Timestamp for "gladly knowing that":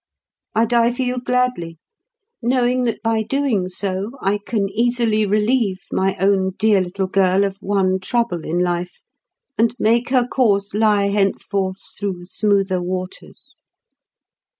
1.19-3.03